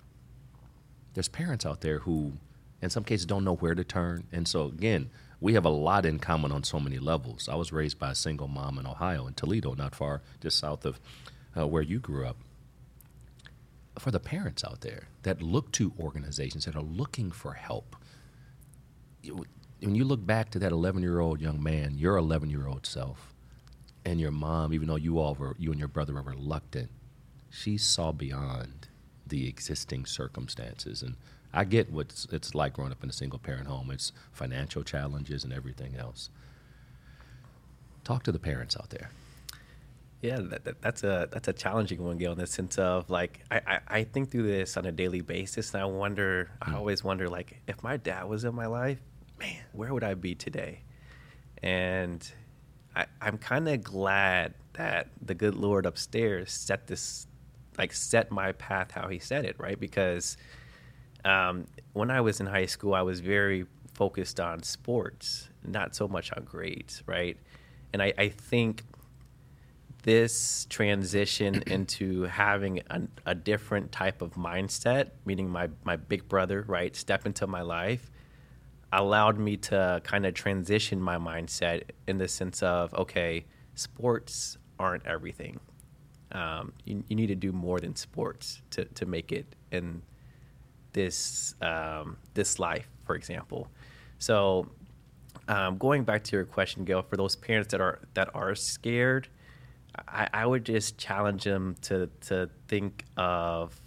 There's 1.15 1.29
parents 1.29 1.65
out 1.65 1.83
there 1.83 2.01
who, 2.01 2.33
in 2.81 2.91
some 2.91 3.05
cases, 3.05 3.27
don't 3.27 3.45
know 3.45 3.57
where 3.57 3.75
to 3.75 3.85
turn. 3.85 4.25
And 4.33 4.49
so, 4.49 4.67
again, 4.67 5.11
we 5.43 5.55
have 5.55 5.65
a 5.65 5.71
lot 5.71 6.07
in 6.07 6.21
common 6.21 6.53
on 6.53 6.63
so 6.63 6.79
many 6.79 7.01
levels. 7.01 7.49
I 7.49 7.57
was 7.57 7.73
raised 7.73 7.99
by 7.99 8.13
a 8.13 8.15
single 8.15 8.47
mom 8.47 8.79
in 8.79 8.87
Ohio, 8.87 9.27
in 9.27 9.35
Toledo, 9.35 9.75
not 9.75 9.93
far 9.93 10.23
just 10.41 10.57
south 10.57 10.87
of 10.87 11.01
uh, 11.57 11.67
where 11.67 11.83
you 11.83 11.99
grew 11.99 12.25
up. 12.25 12.37
For 13.99 14.13
the 14.13 14.21
parents 14.21 14.63
out 14.65 14.83
there 14.83 15.09
that 15.25 15.43
look 15.43 15.73
to 15.73 15.93
organizations 15.99 16.65
that 16.65 16.77
are 16.77 16.83
looking 16.83 17.33
for 17.33 17.55
help, 17.55 17.97
when 19.25 19.97
you 19.97 20.05
look 20.05 20.25
back 20.25 20.51
to 20.51 20.61
that 20.61 20.71
11 20.71 21.03
year 21.03 21.19
old 21.19 21.41
young 21.41 21.61
man, 21.61 21.99
your 21.99 22.17
11 22.17 22.49
year 22.49 22.69
old 22.69 22.87
self, 22.87 23.35
and 24.05 24.21
your 24.21 24.31
mom, 24.31 24.73
even 24.73 24.87
though 24.87 24.97
you 24.97 25.19
all 25.19 25.35
were, 25.35 25.57
you 25.59 25.73
and 25.73 25.79
your 25.79 25.89
brother 25.89 26.15
were 26.15 26.23
reluctant, 26.23 26.91
she 27.51 27.77
saw 27.77 28.13
beyond 28.13 28.89
the 29.33 29.49
existing 29.49 30.05
circumstances. 30.05 31.03
And 31.03 31.17
I 31.55 31.65
get 31.65 31.91
what 31.91 32.27
it's 32.31 32.55
like 32.55 32.75
growing 32.75 32.93
up 32.93 33.03
in 33.03 33.09
a 33.09 33.15
single 33.15 33.39
parent 33.39 33.67
home. 33.67 33.91
It's 33.91 34.13
financial 34.31 34.83
challenges 34.83 35.43
and 35.43 35.55
everything 35.55 35.97
else. 35.97 36.29
Talk 38.05 38.25
to 38.25 38.33
the 38.33 38.39
parents 38.39 38.77
out 38.77 38.91
there. 38.91 39.09
Yeah, 40.21 40.41
that, 40.41 40.65
that, 40.65 40.83
that's 40.83 41.03
a 41.03 41.29
that's 41.33 41.49
a 41.49 41.53
challenging 41.55 42.05
one, 42.05 42.19
Gale. 42.19 42.33
In 42.33 42.39
the 42.39 42.47
sense 42.47 42.79
of 42.79 43.09
like, 43.09 43.41
I, 43.51 43.61
I, 43.67 43.81
I 43.89 44.05
think 44.05 44.31
through 44.31 44.49
this 44.49 44.77
on 44.77 44.85
a 44.85 44.93
daily 44.93 45.23
basis, 45.23 45.73
and 45.73 45.83
I 45.83 45.87
wonder, 45.87 46.51
mm. 46.51 46.69
I 46.69 46.71
hmm. 46.71 46.77
always 46.77 47.03
wonder, 47.03 47.29
like, 47.29 47.61
if 47.67 47.83
my 47.83 47.97
dad 47.97 48.29
was 48.29 48.45
in 48.45 48.55
my 48.55 48.67
life, 48.67 49.01
man, 49.41 49.65
where 49.73 49.95
would 49.95 50.05
I 50.05 50.15
be 50.15 50.35
today? 50.35 50.83
And 51.63 52.31
I, 52.95 53.07
I'm 53.21 53.39
kind 53.39 53.67
of 53.69 53.83
glad 53.83 54.55
that 54.75 55.09
the 55.23 55.35
good 55.35 55.55
Lord 55.55 55.87
upstairs 55.87 56.53
set 56.53 56.87
this, 56.87 57.27
like, 57.79 57.93
set 57.93 58.31
my 58.31 58.53
path 58.53 58.91
how 58.91 59.09
He 59.09 59.19
said 59.19 59.45
it, 59.45 59.57
right? 59.59 59.79
Because 59.79 60.37
um, 61.25 61.67
when 61.93 62.11
I 62.11 62.21
was 62.21 62.41
in 62.41 62.47
high 62.47 62.67
school, 62.67 62.95
I 62.95 63.03
was 63.03 63.21
very 63.21 63.67
focused 63.95 64.41
on 64.41 64.63
sports, 64.63 65.49
not 65.65 65.95
so 65.95 66.09
much 66.09 66.33
on 66.33 66.45
grades, 66.45 67.03
right? 67.07 67.37
And 67.93 68.03
I, 68.03 68.13
I 68.17 68.29
think 68.29 68.83
this 70.03 70.67
transition 70.69 71.63
into 71.67 72.23
having 72.25 72.81
a, 72.91 73.03
a, 73.27 73.35
different 73.35 73.93
type 73.93 74.23
of 74.23 74.35
mindset, 74.35 75.11
meaning 75.25 75.49
my, 75.49 75.69
my 75.85 75.97
big 75.97 76.29
brother, 76.29 76.65
right, 76.67 76.97
step 76.97 77.27
into 77.27 77.47
my 77.47 77.63
life, 77.63 78.11
allowed 78.93 79.39
me 79.39 79.57
to 79.57 80.01
kind 80.05 80.27
of 80.27 80.35
transition 80.35 81.01
my 81.01 81.17
mindset 81.17 81.83
in 82.07 82.19
the 82.19 82.29
sense 82.29 82.63
of, 82.63 82.93
okay, 82.95 83.45
sports 83.75 84.59
aren't 84.79 85.07
everything. 85.07 85.61
Um, 86.33 86.73
you, 86.85 87.05
you 87.09 87.17
need 87.17 87.27
to 87.27 87.35
do 87.35 87.53
more 87.53 87.79
than 87.79 87.95
sports 87.95 88.63
to, 88.71 88.85
to 88.87 89.07
make 89.07 89.33
it 89.33 89.47
in 89.71 90.03
this 90.93 91.55
um, 91.61 92.17
this 92.35 92.59
life, 92.59 92.89
for 93.05 93.15
example. 93.15 93.69
So, 94.19 94.71
um, 95.49 95.77
going 95.79 96.05
back 96.05 96.25
to 96.25 96.37
your 96.37 96.45
question, 96.45 96.85
Gale, 96.85 97.03
for 97.03 97.17
those 97.17 97.37
parents 97.37 97.73
that 97.73 97.81
are 97.81 98.01
that 98.15 98.31
are 98.35 98.55
scared, 98.55 99.29
I, 100.09 100.29
I 100.33 100.47
would 100.47 100.65
just 100.65 100.99
challenge 100.99 101.45
them 101.45 101.77
to 101.83 102.09
to 102.23 102.49
think 102.69 103.05
of 103.17 103.79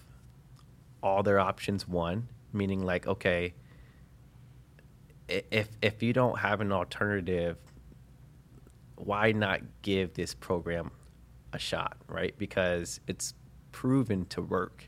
all 1.02 1.24
their 1.24 1.40
options. 1.40 1.88
One, 1.88 2.28
meaning 2.54 2.84
like, 2.84 3.08
okay, 3.08 3.54
if 5.28 5.70
if 5.82 6.04
you 6.04 6.14
don't 6.14 6.40
have 6.40 6.62
an 6.62 6.72
alternative, 6.72 7.58
why 8.96 9.32
not 9.32 9.62
give 9.82 10.14
this 10.14 10.34
program 10.34 10.92
a 11.55 11.59
shot, 11.59 11.97
right? 12.07 12.38
Because 12.38 13.00
it's 13.07 13.33
proven 13.71 14.25
to 14.27 14.41
work, 14.41 14.88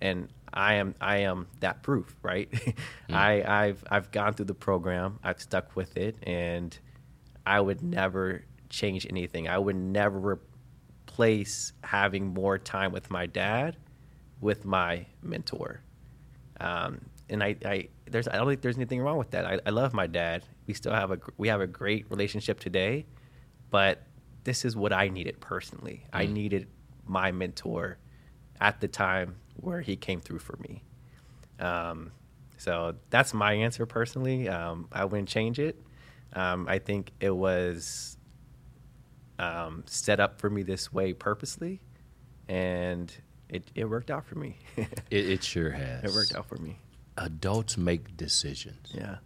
and 0.00 0.28
I 0.52 0.74
am 0.74 0.94
I 1.00 1.18
am 1.18 1.48
that 1.60 1.82
proof, 1.82 2.14
right? 2.22 2.50
mm. 2.52 2.74
I 3.10 3.42
I've 3.64 3.84
I've 3.90 4.10
gone 4.10 4.34
through 4.34 4.46
the 4.46 4.54
program, 4.54 5.18
I've 5.24 5.40
stuck 5.40 5.74
with 5.74 5.96
it, 5.96 6.16
and 6.22 6.78
I 7.44 7.60
would 7.60 7.82
never 7.82 8.44
change 8.68 9.06
anything. 9.08 9.48
I 9.48 9.58
would 9.58 9.76
never 9.76 10.40
replace 11.08 11.72
having 11.82 12.26
more 12.26 12.58
time 12.58 12.92
with 12.92 13.10
my 13.10 13.26
dad 13.26 13.76
with 14.40 14.64
my 14.64 15.06
mentor. 15.22 15.80
Um, 16.60 17.00
and 17.28 17.42
I, 17.42 17.56
I 17.64 17.88
there's 18.10 18.28
I 18.28 18.36
don't 18.36 18.46
think 18.46 18.60
there's 18.60 18.76
anything 18.76 19.00
wrong 19.00 19.18
with 19.18 19.30
that. 19.30 19.44
I, 19.44 19.58
I 19.66 19.70
love 19.70 19.92
my 19.92 20.06
dad. 20.06 20.44
We 20.66 20.74
still 20.74 20.92
have 20.92 21.10
a 21.10 21.18
we 21.36 21.48
have 21.48 21.60
a 21.60 21.66
great 21.66 22.06
relationship 22.10 22.60
today, 22.60 23.06
but 23.70 24.02
this 24.46 24.64
is 24.64 24.76
what 24.76 24.92
I 24.92 25.08
needed 25.08 25.40
personally. 25.40 26.04
Mm. 26.06 26.18
I 26.18 26.26
needed 26.26 26.68
my 27.04 27.32
mentor 27.32 27.98
at 28.60 28.80
the 28.80 28.86
time 28.86 29.36
where 29.56 29.80
he 29.80 29.96
came 29.96 30.20
through 30.20 30.38
for 30.38 30.56
me. 30.58 30.84
Um, 31.58 32.12
so 32.56 32.94
that's 33.10 33.34
my 33.34 33.54
answer 33.54 33.84
personally. 33.86 34.48
Um, 34.48 34.88
I 34.92 35.04
wouldn't 35.04 35.28
change 35.28 35.58
it. 35.58 35.82
Um, 36.32 36.66
I 36.68 36.78
think 36.78 37.10
it 37.18 37.34
was 37.34 38.16
um, 39.40 39.82
set 39.86 40.20
up 40.20 40.40
for 40.40 40.48
me 40.48 40.62
this 40.62 40.92
way 40.92 41.12
purposely, 41.12 41.80
and 42.48 43.12
it, 43.48 43.68
it 43.74 43.86
worked 43.86 44.12
out 44.12 44.26
for 44.26 44.36
me. 44.36 44.58
it, 44.76 44.90
it 45.10 45.42
sure 45.42 45.70
has. 45.70 46.04
It 46.04 46.14
worked 46.14 46.36
out 46.36 46.46
for 46.46 46.56
me. 46.56 46.78
Adults 47.18 47.76
make 47.76 48.16
decisions. 48.16 48.92
Yeah. 48.94 49.16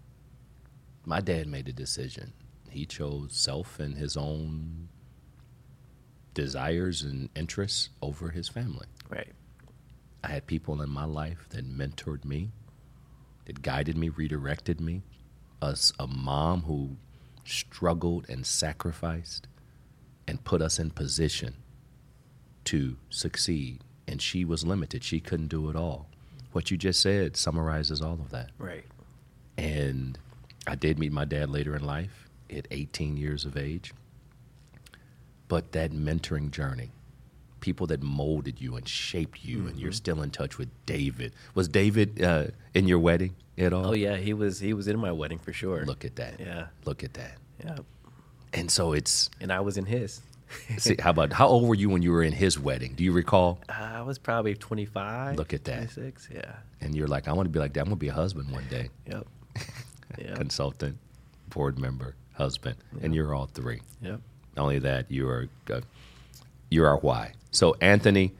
My 1.04 1.20
dad 1.20 1.46
made 1.46 1.68
a 1.68 1.72
decision. 1.72 2.32
He 2.70 2.86
chose 2.86 3.36
self 3.36 3.78
and 3.80 3.98
his 3.98 4.16
own 4.16 4.88
desires 6.40 7.02
and 7.02 7.28
interests 7.36 7.90
over 8.00 8.30
his 8.30 8.48
family. 8.48 8.86
Right. 9.10 9.32
I 10.24 10.28
had 10.28 10.46
people 10.46 10.80
in 10.80 10.88
my 10.88 11.04
life 11.04 11.46
that 11.50 11.66
mentored 11.66 12.24
me, 12.24 12.50
that 13.44 13.60
guided 13.60 13.96
me, 13.96 14.08
redirected 14.08 14.80
me. 14.80 15.02
Us, 15.60 15.92
a 15.98 16.06
mom 16.06 16.62
who 16.62 16.96
struggled 17.44 18.26
and 18.30 18.46
sacrificed 18.46 19.48
and 20.26 20.42
put 20.42 20.62
us 20.62 20.78
in 20.78 20.90
position 20.90 21.56
to 22.64 22.96
succeed. 23.10 23.80
And 24.08 24.22
she 24.22 24.44
was 24.46 24.64
limited. 24.64 25.04
She 25.04 25.20
couldn't 25.20 25.48
do 25.48 25.68
it 25.68 25.76
all. 25.76 26.08
What 26.52 26.70
you 26.70 26.78
just 26.78 27.00
said 27.00 27.36
summarizes 27.36 28.00
all 28.00 28.14
of 28.14 28.30
that. 28.30 28.50
Right. 28.58 28.84
And 29.58 30.18
I 30.66 30.74
did 30.74 30.98
meet 30.98 31.12
my 31.12 31.26
dad 31.26 31.50
later 31.50 31.76
in 31.76 31.84
life 31.84 32.28
at 32.50 32.66
18 32.70 33.18
years 33.18 33.44
of 33.44 33.58
age. 33.58 33.92
But 35.50 35.72
that 35.72 35.90
mentoring 35.90 36.50
journey, 36.52 36.92
people 37.60 37.86
that 37.88 38.02
molded 38.02 38.60
you 38.60 38.76
and 38.76 38.88
shaped 38.88 39.44
you, 39.44 39.66
and 39.66 39.78
you're 39.78 39.90
still 39.90 40.22
in 40.22 40.30
touch 40.30 40.58
with 40.58 40.68
David. 40.86 41.34
Was 41.54 41.66
David 41.66 42.22
uh, 42.22 42.46
in 42.72 42.86
your 42.86 43.00
wedding 43.00 43.34
at 43.58 43.72
all? 43.72 43.88
Oh 43.88 43.92
yeah, 43.92 44.16
he 44.16 44.32
was 44.32 44.60
he 44.60 44.72
was 44.72 44.86
in 44.86 44.98
my 44.98 45.10
wedding 45.10 45.40
for 45.40 45.52
sure. 45.52 45.84
Look 45.84 46.04
at 46.04 46.14
that. 46.16 46.38
Yeah. 46.38 46.66
Look 46.84 47.02
at 47.02 47.14
that. 47.14 47.36
Yeah. 47.64 47.78
And 48.52 48.70
so 48.70 48.92
it's, 48.92 49.28
And 49.40 49.52
I 49.52 49.60
was 49.60 49.76
in 49.76 49.86
his. 49.86 50.22
see, 50.78 50.96
how 51.00 51.10
about, 51.10 51.32
how 51.32 51.46
old 51.46 51.68
were 51.68 51.74
you 51.74 51.88
when 51.88 52.02
you 52.02 52.12
were 52.12 52.22
in 52.22 52.32
his 52.32 52.58
wedding? 52.58 52.94
Do 52.94 53.04
you 53.04 53.12
recall? 53.12 53.60
Uh, 53.68 53.72
I 53.98 54.02
was 54.02 54.18
probably 54.18 54.54
25. 54.54 55.36
Look 55.36 55.52
at 55.52 55.64
that. 55.64 55.92
26. 55.92 56.28
Yeah. 56.32 56.56
And 56.80 56.94
you're 56.94 57.06
like, 57.06 57.28
I 57.28 57.32
want 57.32 57.46
to 57.46 57.50
be 57.50 57.58
like 57.60 57.72
that. 57.74 57.80
I'm 57.80 57.86
going 57.86 57.96
to 57.96 58.00
be 58.00 58.08
a 58.08 58.12
husband 58.12 58.50
one 58.50 58.66
day. 58.68 58.88
Yep. 59.06 59.26
Yep. 60.18 60.36
Consultant, 60.36 60.98
board 61.50 61.78
member, 61.78 62.16
husband. 62.32 62.76
And 63.00 63.14
you're 63.14 63.32
all 63.32 63.46
three. 63.46 63.80
Yep. 64.02 64.20
Not 64.60 64.64
only 64.64 64.78
that, 64.80 65.10
you 65.10 65.26
are 65.26 65.48
uh, 65.70 65.80
you're 66.68 66.86
our 66.86 66.98
why. 66.98 67.32
So, 67.50 67.76
Anthony, 67.80 68.34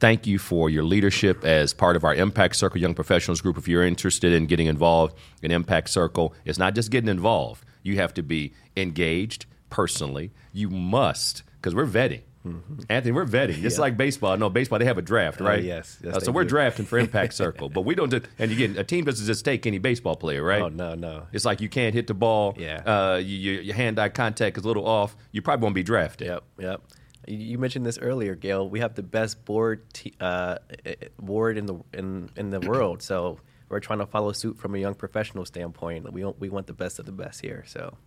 thank 0.00 0.26
you 0.26 0.36
for 0.36 0.68
your 0.68 0.82
leadership 0.82 1.44
as 1.44 1.72
part 1.72 1.94
of 1.94 2.02
our 2.02 2.12
Impact 2.12 2.56
Circle 2.56 2.80
Young 2.80 2.92
Professionals 2.92 3.40
group. 3.40 3.56
If 3.56 3.68
you're 3.68 3.86
interested 3.86 4.32
in 4.32 4.46
getting 4.46 4.66
involved 4.66 5.16
in 5.42 5.52
Impact 5.52 5.88
Circle, 5.88 6.34
it's 6.44 6.58
not 6.58 6.74
just 6.74 6.90
getting 6.90 7.08
involved. 7.08 7.64
You 7.84 7.94
have 7.98 8.12
to 8.14 8.22
be 8.24 8.52
engaged 8.76 9.46
personally. 9.70 10.32
You 10.52 10.70
must, 10.70 11.44
because 11.58 11.72
we're 11.72 11.86
vetting. 11.86 12.22
Anthony, 12.88 13.12
we're 13.12 13.26
vetting. 13.26 13.50
It's 13.50 13.58
Mm-hmm. 13.58 13.68
Yeah. 13.68 13.80
like 13.80 13.96
baseball. 13.96 14.36
No, 14.38 14.48
baseball 14.48 14.78
they 14.78 14.86
have 14.86 14.96
a 14.98 15.02
draft, 15.02 15.40
Oh, 15.40 15.44
right? 15.44 15.62
yes. 15.62 15.98
Yes, 16.02 16.16
Uh, 16.16 16.20
so 16.20 16.32
we're 16.32 16.44
do. 16.44 16.50
drafting 16.50 16.86
for 16.86 16.98
Impact 17.06 17.34
Circle, 17.34 17.68
but 17.68 17.82
we 17.82 17.94
don't. 17.94 18.08
Do, 18.08 18.20
and 18.38 18.50
again, 18.50 18.76
a 18.78 18.84
team 18.84 19.04
doesn't 19.04 19.26
just 19.26 19.44
take 19.44 19.66
any 19.66 19.78
baseball 19.78 20.16
player, 20.16 20.42
right? 20.42 20.62
Oh 20.62 20.68
no, 20.68 20.94
no. 20.94 21.26
It's 21.32 21.44
like 21.44 21.60
you 21.60 21.68
can't 21.68 21.94
hit 21.94 22.06
the 22.06 22.14
ball. 22.14 22.54
Yeah. 22.58 22.78
Uh, 22.86 23.16
you, 23.18 23.36
you, 23.36 23.60
your 23.60 23.74
hand-eye 23.74 24.08
contact 24.10 24.56
is 24.56 24.64
a 24.64 24.66
little 24.66 24.86
off. 24.86 25.16
You 25.32 25.42
probably 25.42 25.62
won't 25.64 25.74
be 25.74 25.82
drafted. 25.82 26.28
Yep, 26.28 26.44
yep. 26.58 26.80
You- 27.28 27.58
mentioned 27.58 27.84
this 27.84 27.98
earlier, 27.98 28.34
Gale. 28.34 28.68
We 28.68 28.80
have 28.80 28.94
the 28.94 29.02
best 29.02 29.44
board 29.44 29.82
te- 29.92 30.14
uh, 30.20 30.56
eh, 30.86 30.94
eh, 31.02 31.08
board 31.20 31.58
in 31.58 31.66
the 31.66 31.74
in 31.92 32.30
in 32.36 32.48
the 32.50 32.60
world. 32.60 33.02
So 33.02 33.38
we're 33.68 33.80
trying 33.80 33.98
to 33.98 34.06
follow 34.06 34.32
suit 34.32 34.58
from 34.58 34.74
a 34.74 34.78
young 34.78 34.94
professional 34.94 35.44
standpoint. 35.44 36.10
We 36.10 36.24
we 36.24 36.48
want 36.48 36.66
the 36.66 36.72
best 36.72 36.98
of 36.98 37.04
the 37.04 37.12
best 37.12 37.42
here. 37.42 37.64
So 37.66 37.98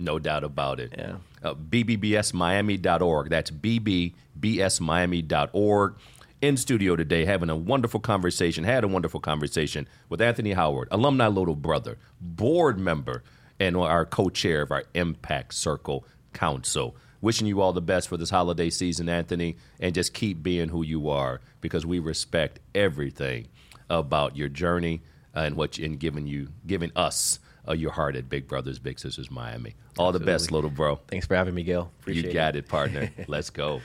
No 0.00 0.18
doubt 0.18 0.42
about 0.44 0.80
it. 0.80 0.94
Yeah. 0.96 1.16
Uh, 1.42 1.52
BBBSmiami.org. 1.54 3.28
That's 3.28 3.50
BBBSmiami.org. 3.50 5.94
In 6.40 6.56
studio 6.56 6.96
today, 6.96 7.26
having 7.26 7.50
a 7.50 7.56
wonderful 7.56 8.00
conversation, 8.00 8.64
had 8.64 8.82
a 8.82 8.88
wonderful 8.88 9.20
conversation 9.20 9.86
with 10.08 10.22
Anthony 10.22 10.52
Howard, 10.52 10.88
alumni 10.90 11.26
little 11.26 11.54
brother, 11.54 11.98
board 12.18 12.78
member, 12.78 13.22
and 13.58 13.76
our 13.76 14.06
co 14.06 14.30
chair 14.30 14.62
of 14.62 14.72
our 14.72 14.84
Impact 14.94 15.52
Circle 15.52 16.06
Council. 16.32 16.96
Wishing 17.20 17.46
you 17.46 17.60
all 17.60 17.74
the 17.74 17.82
best 17.82 18.08
for 18.08 18.16
this 18.16 18.30
holiday 18.30 18.70
season, 18.70 19.10
Anthony, 19.10 19.58
and 19.78 19.94
just 19.94 20.14
keep 20.14 20.42
being 20.42 20.70
who 20.70 20.82
you 20.82 21.10
are 21.10 21.42
because 21.60 21.84
we 21.84 21.98
respect 21.98 22.58
everything 22.74 23.48
about 23.90 24.34
your 24.34 24.48
journey 24.48 25.02
and 25.34 25.56
what 25.56 25.76
you, 25.76 25.84
and 25.84 26.00
giving 26.00 26.26
you, 26.26 26.48
giving 26.66 26.90
us 26.96 27.38
uh, 27.68 27.72
your 27.72 27.90
heart 27.92 28.16
at 28.16 28.28
Big 28.28 28.46
Brothers 28.46 28.78
Big 28.78 28.98
Sisters 28.98 29.30
Miami. 29.30 29.74
All 29.98 30.12
the 30.12 30.20
best, 30.20 30.50
little 30.50 30.70
bro. 30.70 31.00
thanks 31.08 31.26
for 31.26 31.34
having 31.34 31.54
me, 31.54 31.62
Gale. 31.62 31.90
Appreciate 32.00 32.26
you 32.26 32.32
got 32.32 32.56
it, 32.56 32.68
partner. 32.68 33.10
Let's 33.28 33.50
go. 33.50 33.80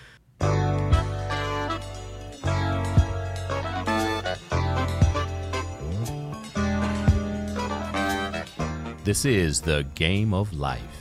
This 9.04 9.24
is 9.24 9.62
the 9.62 9.86
game 9.94 10.34
of 10.34 10.52
life. 10.52 10.95